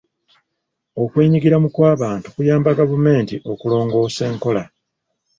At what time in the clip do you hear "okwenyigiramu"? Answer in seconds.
1.03-1.67